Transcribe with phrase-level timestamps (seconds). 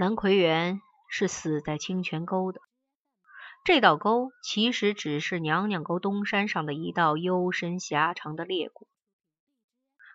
[0.00, 2.60] 南奎元是死在清泉沟的。
[3.64, 8.86] 这道沟其实只是娘娘沟东山上的一道幽深狭长的裂谷，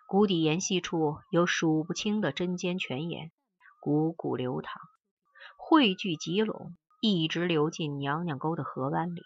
[0.06, 3.30] 谷底沿隙处有数不清的针尖泉眼，
[3.82, 4.80] 汩汩流淌，
[5.58, 9.20] 汇聚集拢，一直流进娘娘沟的河湾里。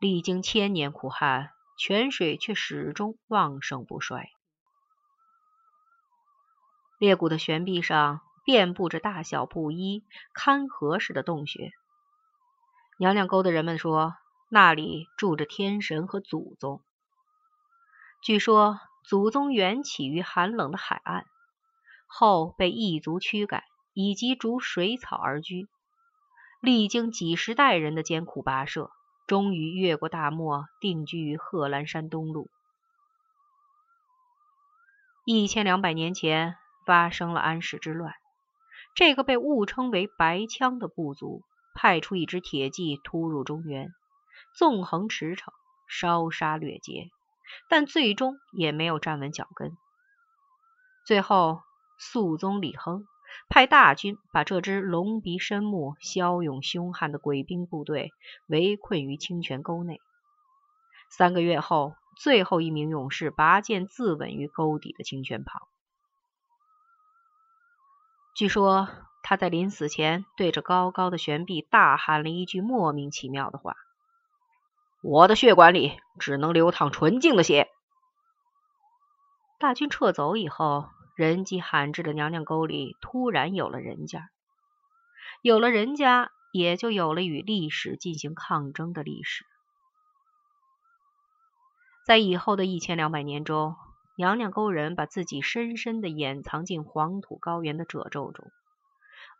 [0.00, 4.30] 历经千年苦旱，泉水却始终旺盛不衰。
[6.98, 8.22] 裂谷的悬壁上。
[8.50, 11.70] 遍布着大小不一、堪合式的洞穴。
[12.98, 14.16] 娘娘沟的人们说，
[14.48, 16.82] 那里住着天神和祖宗。
[18.20, 21.26] 据说，祖宗原起于寒冷的海岸，
[22.08, 25.68] 后被异族驱赶，以及逐水草而居。
[26.60, 28.90] 历经几十代人的艰苦跋涉，
[29.28, 32.48] 终于越过大漠，定居于贺兰山东麓。
[35.24, 38.12] 一千两百年前，发生了安史之乱。
[38.94, 41.42] 这个被误称为白枪的部族，
[41.74, 43.94] 派出一支铁骑突入中原，
[44.54, 45.52] 纵横驰骋，
[45.88, 47.08] 烧杀掠劫，
[47.68, 49.76] 但最终也没有站稳脚跟。
[51.06, 51.62] 最后，
[51.98, 53.06] 肃宗李亨
[53.48, 58.10] 派大军把这支龙鼻深目、骁勇凶悍的鬼兵部队
[58.48, 60.00] 围困于清泉沟内。
[61.10, 65.62] 三个月后，最后一名勇士拔剑自刎于沟底的清泉旁。
[68.40, 68.88] 据说
[69.22, 73.76] 他在临死前对着高高的悬臂大喊了一句莫名其妙的话
[75.04, 77.68] ：“我的血管里只能流淌纯净的血。”
[79.60, 84.30] 大军撤走以后，人迹罕至的娘娘沟里突然有了人家，
[85.42, 89.44] 有了人家，也就有了与历史进行抗争的历史。
[92.06, 93.76] 在以后的一千两百年中。
[94.20, 98.52] 娘娘沟人把自己深深地掩藏进黄土高原的褶皱中，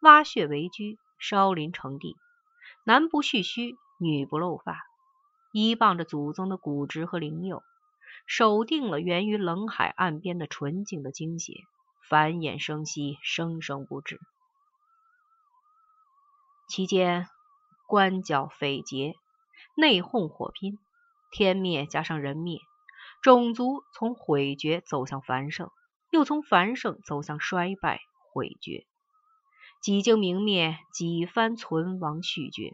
[0.01, 2.17] 挖穴为居，烧林成地，
[2.85, 4.81] 男不蓄须，女不露发，
[5.53, 7.63] 依傍着祖宗的骨殖和灵佑，
[8.25, 11.53] 守定了源于冷海岸边的纯净的精血，
[12.09, 14.19] 繁衍生息，生生不止。
[16.69, 17.29] 期间，
[17.87, 19.15] 官剿匪劫，
[19.77, 20.79] 内讧火拼，
[21.31, 22.61] 天灭加上人灭。
[23.23, 25.71] 种族从毁绝走向繁盛，
[26.11, 28.01] 又从繁盛走向衰败
[28.33, 28.87] 毁绝，
[29.83, 32.73] 几经明灭，几番存亡续绝，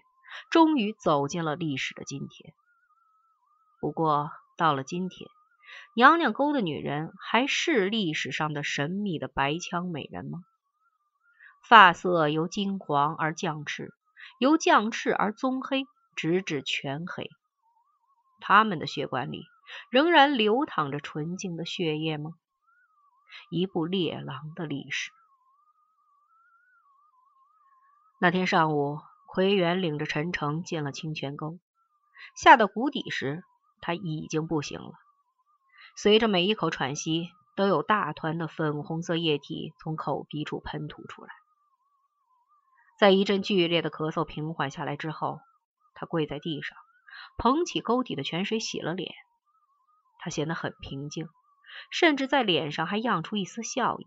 [0.51, 2.55] 终于走进了历史的今天。
[3.81, 5.29] 不过，到了今天，
[5.97, 10.45] 娘娘沟的女人还是历史上的神秘的白枪美人吗？
[11.69, 13.93] 发色由金黄而降赤，
[14.39, 17.29] 由降赤而棕黑，直至全黑。
[18.39, 19.45] 她们的血管里。
[19.91, 22.35] 仍然流淌着纯净的血液吗？
[23.51, 25.11] 一部猎狼的历史。
[28.19, 31.59] 那天上午，奎元领着陈诚进了清泉沟。
[32.35, 33.45] 下到谷底时，
[33.81, 34.93] 他已经不行了。
[35.95, 41.31] 随着每一口喘息，都有大团的粉红色液体从口鼻处喷吐出来。
[42.99, 45.41] 在一阵剧烈的咳嗽平缓下来之后，
[45.93, 46.79] 他跪在地上，
[47.37, 49.15] 捧起沟底的泉水洗了脸。
[50.27, 51.29] 他显得很平静，
[51.89, 54.07] 甚至在脸上还漾出一丝笑意。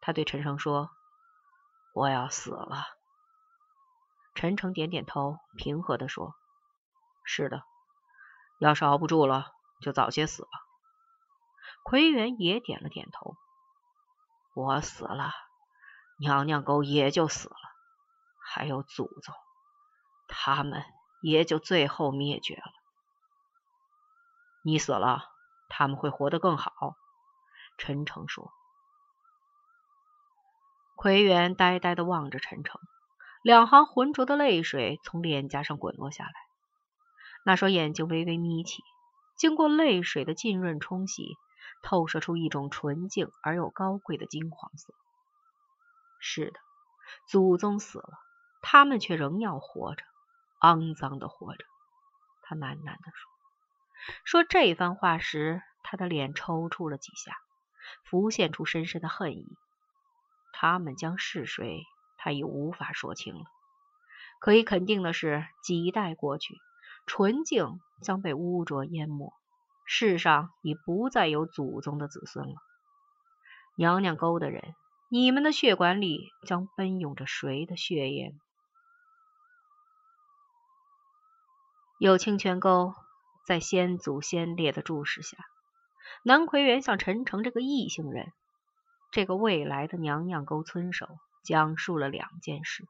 [0.00, 0.90] 他对陈诚说
[1.94, 2.84] ：“我要死了。”
[4.34, 6.34] 陈诚点点头，平和地说
[7.22, 7.62] ：“是的，
[8.58, 10.50] 要是熬不住了，就早些死吧。”
[11.84, 13.36] 奎元也点了点头
[14.56, 15.32] ：“我死了，
[16.18, 17.56] 娘娘沟也就死了，
[18.40, 19.32] 还有祖宗，
[20.26, 20.82] 他们
[21.20, 22.72] 也就最后灭绝了。”
[24.62, 25.24] 你死了，
[25.68, 26.96] 他们会活得更好。”
[27.78, 28.52] 陈诚说。
[30.94, 32.80] 奎元呆呆的望着陈诚，
[33.42, 36.32] 两行浑浊的泪水从脸颊上滚落下来，
[37.44, 38.84] 那双眼睛微微眯起，
[39.36, 41.36] 经过泪水的浸润冲洗，
[41.82, 44.94] 透射出一种纯净而又高贵的金黄色。
[46.20, 46.60] 是的，
[47.26, 48.20] 祖宗死了，
[48.60, 50.04] 他们却仍要活着，
[50.60, 51.64] 肮脏的活着。
[52.42, 53.31] 他喃喃地说。
[54.24, 57.36] 说这番话时，他的脸抽搐了几下，
[58.04, 59.46] 浮现出深深的恨意。
[60.52, 61.84] 他们将是谁，
[62.16, 63.44] 他已无法说清了。
[64.40, 66.56] 可以肯定的是，几代过去，
[67.06, 69.32] 纯净将被污浊淹没，
[69.84, 72.54] 世上已不再有祖宗的子孙了。
[73.76, 74.74] 娘娘沟的人，
[75.08, 78.34] 你们的血管里将奔涌着谁的血液？
[81.98, 82.94] 有清泉沟。
[83.44, 85.36] 在先祖先烈的注视下，
[86.22, 88.32] 南奎元向陈诚这个异姓人，
[89.10, 91.08] 这个未来的娘娘沟村首
[91.42, 92.86] 讲述了两件事：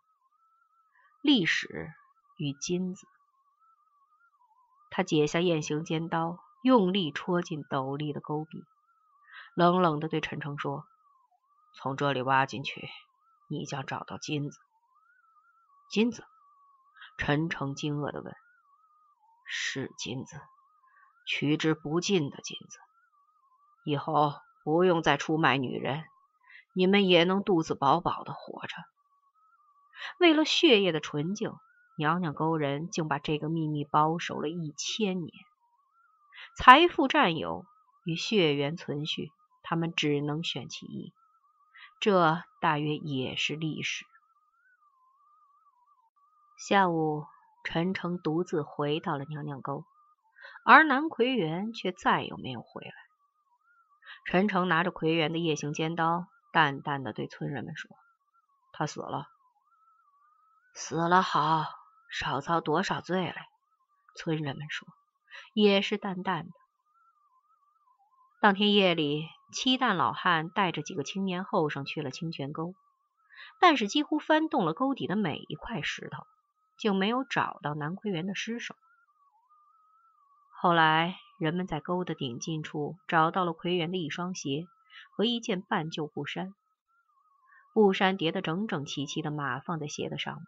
[1.23, 1.93] 历史
[2.37, 3.07] 与金子。
[4.91, 8.63] 他解下雁行尖刀，用力戳进斗笠的沟壁，
[9.55, 10.85] 冷冷的对陈诚说
[11.75, 12.91] ：“从这里挖进去，
[13.49, 14.59] 你将找到金子。”
[15.89, 16.25] 金子？
[17.17, 18.35] 陈诚惊愕的问
[19.55, 20.41] ：“是金子，
[21.27, 22.79] 取之不尽的金子。
[23.85, 24.33] 以后
[24.65, 26.05] 不用再出卖女人。”
[26.75, 28.75] 你们也能肚子饱饱的活着。
[30.19, 31.53] 为了血液的纯净，
[31.99, 35.35] 娘娘沟人竟把这个秘密保守了一千年。
[36.57, 37.67] 财富占有
[38.07, 39.31] 与血缘存续，
[39.63, 41.13] 他们只能选其一。
[42.01, 44.07] 这大约也是历史。
[46.57, 47.27] 下午，
[47.65, 49.85] 陈诚独自回到了娘娘沟，
[50.65, 52.95] 而南奎元却再也没有回来。
[54.27, 56.27] 陈诚拿着奎元的夜行尖刀。
[56.55, 57.91] 淡淡的对村人们说
[58.75, 59.27] ：“他死了，
[60.75, 61.65] 死了好，
[62.11, 63.35] 少遭多少罪嘞。”
[64.15, 64.87] 村人们说，
[65.55, 66.53] 也是淡淡的。
[68.39, 72.75] 当天夜里，七蛋老汉带着几个青年后生去了清泉沟，
[73.59, 76.27] 但是几乎翻动了沟底的每一块石头，
[76.79, 78.75] 就没有找到南奎元的尸首。
[80.51, 84.67] 后来，人们在沟的顶近处找到了奎元的一双鞋。
[85.11, 86.55] 和一件半旧布衫，
[87.73, 90.45] 布衫叠得整整齐齐的码放在鞋的上面。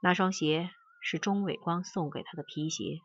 [0.00, 0.70] 那双鞋
[1.00, 3.00] 是钟伟光送给他的皮鞋。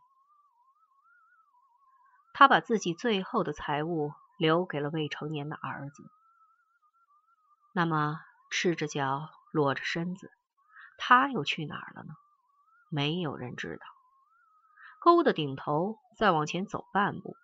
[2.33, 6.04] 他把自己最后的财物留给了未成年的儿子。
[7.74, 8.19] 那么，
[8.50, 10.31] 赤着脚、裸着身子，
[10.97, 12.15] 他又去哪儿了呢？
[12.89, 13.85] 没有人知道。
[14.99, 17.38] 沟的顶头再往前走半步，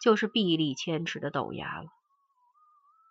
[0.00, 1.90] 就是壁立千尺的陡崖了。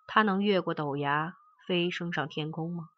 [0.07, 1.35] 他能越过陡崖
[1.67, 2.89] 飞升上天空吗？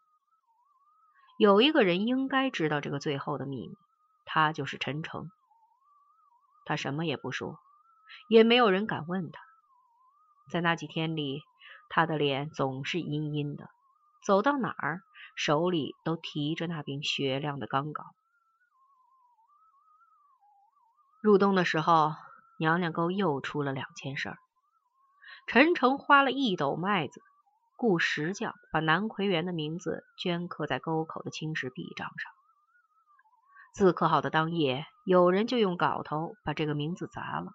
[1.37, 3.75] 有一个人应该知道这个最后的秘密，
[4.25, 5.31] 他就是陈诚。
[6.65, 7.59] 他什么也不说，
[8.29, 9.41] 也没有人敢问他。
[10.49, 11.43] 在那几天里，
[11.89, 13.69] 他的脸总是阴阴的，
[14.23, 15.01] 走到哪儿
[15.35, 18.03] 手里都提着那柄雪亮的钢镐。
[21.21, 22.13] 入冬的时候，
[22.59, 24.35] 娘娘沟又出了两件事。
[25.47, 27.21] 陈诚花了一斗麦子，
[27.77, 32.31] 雇石匠把南奎元的名字镌刻在沟口的青石壁障上。
[33.73, 37.53] 字刻好的当夜，有人就用镐头把这个名字砸了。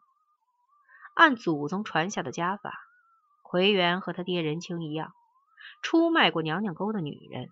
[1.15, 2.75] 按祖宗传下的家法，
[3.43, 5.13] 奎元和他爹任清一样，
[5.83, 7.51] 出卖过娘娘沟的女人，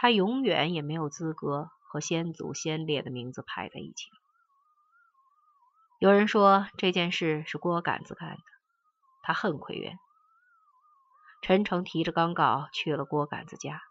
[0.00, 4.06] 他永远也没有资格和先祖先烈的名字排在一起。
[5.98, 8.42] 有人说这件事是郭杆子干的。
[9.24, 9.98] 他恨奎元。
[11.42, 13.82] 陈诚提着钢镐去了郭杆子家，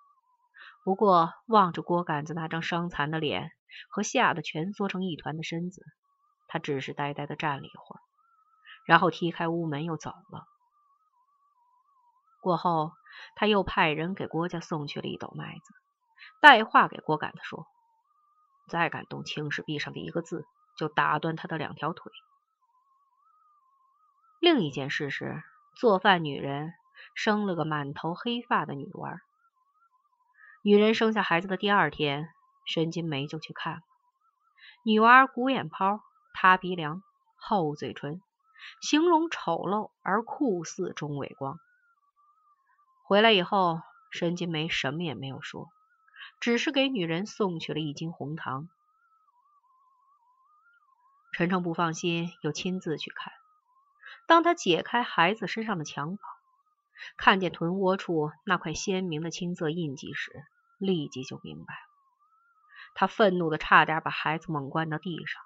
[0.86, 3.52] 不过望着郭杆子那张伤残的脸
[3.90, 5.84] 和吓得蜷缩成一团的身子，
[6.48, 8.00] 他只是呆呆的站了一会儿，
[8.86, 10.46] 然后踢开屋门又走了。
[12.40, 12.94] 过后，
[13.36, 15.74] 他又派人给郭家送去了一斗麦子，
[16.40, 17.68] 带话给郭杆子说
[18.70, 20.46] ：“再敢动青石壁上的一个字，
[20.76, 22.12] 就打断他的两条腿。”
[24.40, 25.44] 另一件事是，
[25.76, 26.74] 做饭女人
[27.16, 29.20] 生了个满头黑发的女娃。
[30.62, 32.30] 女人生下孩子的第二天，
[32.66, 33.80] 申金梅就去看了。
[34.84, 36.02] 女娃鼓眼泡、
[36.34, 37.02] 塌鼻梁、
[37.36, 38.22] 厚嘴唇，
[38.82, 41.60] 形容丑陋而酷似钟伟光。
[43.06, 45.70] 回来以后，申金梅什么也没有说，
[46.40, 48.70] 只是给女人送去了一斤红糖。
[51.34, 53.34] 陈诚不放心，又亲自去看。
[54.26, 56.20] 当他解开孩子身上的襁褓，
[57.18, 60.32] 看见臀窝处那块鲜明的青色印记时，
[60.80, 61.80] 立即就明白了。
[62.96, 65.42] 他愤怒的差点把孩子猛灌到地上。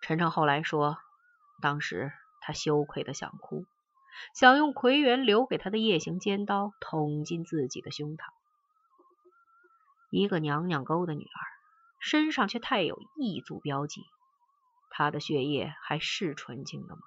[0.00, 0.98] 陈诚后来说，
[1.60, 3.66] 当时他羞愧的想哭，
[4.34, 8.26] 想用奎元留给他的夜行尖刀捅进自己的胸膛。
[10.12, 11.40] 一个娘娘沟的女儿，
[11.98, 14.04] 身上却太有异族标记。
[14.90, 17.00] 她的血液还是纯净的吗？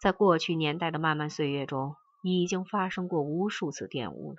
[0.00, 4.38] 在过去年代的漫漫岁月中，已经发生过无数次玷污了。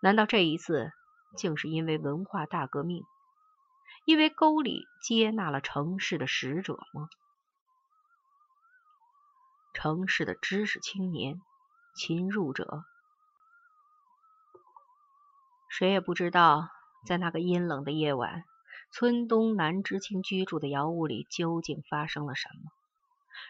[0.00, 0.92] 难道这一次
[1.36, 3.02] 竟是因为文化大革命，
[4.04, 7.08] 因为沟里接纳了城市的使者吗？
[9.74, 11.42] 城市的知识青年，
[11.96, 12.84] 侵入者，
[15.80, 16.68] 谁也不知道，
[17.06, 18.44] 在那个阴冷的夜晚。
[18.92, 22.70] 村东南知青居住的窑屋里究竟发生了什么？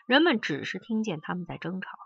[0.07, 1.99] 人们只是听见他们在争吵。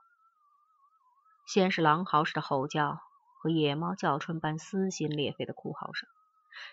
[1.44, 3.02] 先是狼嚎似的吼叫
[3.42, 6.08] 和野猫叫春般撕心裂肺的哭嚎声，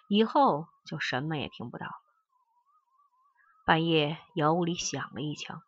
[0.08, 1.96] 以后就什么也听不到了。
[3.66, 5.62] 半夜，窑屋里响了一枪，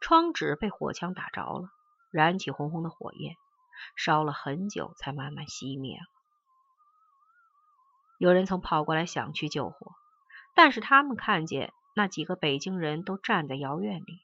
[0.00, 1.68] 窗纸被火枪打着了，
[2.10, 3.36] 燃起红红的火焰，
[3.94, 6.06] 烧了很久才慢慢熄灭了。
[8.20, 9.94] 有人曾跑过来想去救火，
[10.54, 14.20] 但是他们看见那几个北京人都站在窑院里，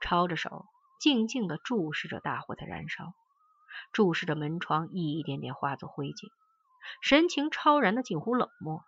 [0.00, 0.66] 抄着手，
[0.98, 3.14] 静静地注视着大火在燃烧，
[3.92, 6.32] 注视着门窗一点点化作灰烬，
[7.00, 8.82] 神情超然的近乎冷漠。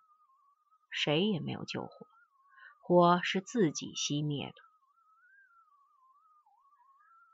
[0.91, 2.09] 谁也没有救火。
[2.83, 4.55] 火是自己熄灭的。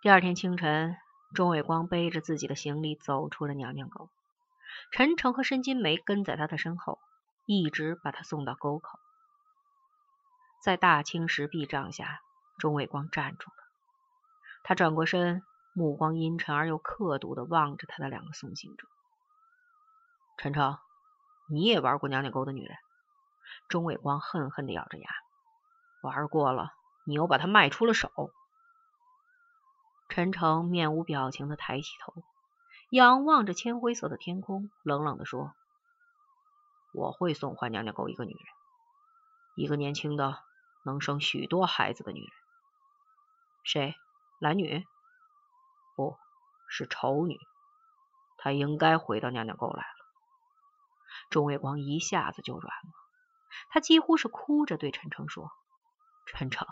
[0.03, 0.99] 第二天清晨，
[1.35, 4.11] 钟伟光背着自己的行李走出了娘娘沟，
[4.91, 6.99] 陈诚和申金梅跟在他的身后，
[7.45, 8.99] 一直把他送到沟口。
[10.63, 12.21] 在大青石壁障下，
[12.59, 13.57] 钟伟光站住了。
[14.65, 15.43] 他转过身，
[15.73, 18.89] 目光阴沉而又刻毒的望着他的两个送行者。
[20.39, 20.79] 陈诚，
[21.49, 22.77] 你也玩过娘娘沟的女人？
[23.69, 25.09] 钟伟光恨恨的咬着牙。
[26.03, 26.73] 玩过了，
[27.05, 28.11] 你又把她卖出了手。
[30.09, 32.13] 陈诚面无表情的抬起头，
[32.97, 35.55] 仰望着铅灰色的天空，冷冷的说
[36.95, 38.43] ：“我会送还娘娘沟一个女人，
[39.55, 40.43] 一个年轻的
[40.83, 42.31] 能生许多孩子的女人。
[43.65, 43.95] 谁？
[44.39, 44.87] 蓝女？
[45.95, 46.17] 不
[46.71, 47.39] 是丑女。
[48.39, 50.07] 她应该回到娘娘沟来了。”
[51.29, 52.93] 钟卫光一下子就软了，
[53.69, 55.51] 他几乎是哭着对陈诚说。
[56.25, 56.67] 陈诚，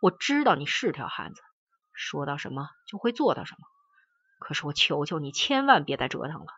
[0.00, 1.40] 我知道你是条汉子，
[1.94, 3.71] 说到什么就会做到什么。
[4.42, 6.48] 可是我求求你，千万别再折腾了。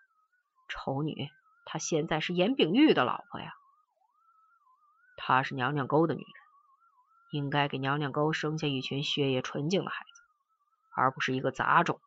[0.68, 1.28] 丑女，
[1.66, 3.52] 她现在是严炳玉的老婆呀。
[5.16, 6.32] 她是娘娘沟的女人，
[7.30, 10.22] 应该给娘娘沟生下一群血液纯净的孩子，
[10.96, 12.00] 而不是一个杂种。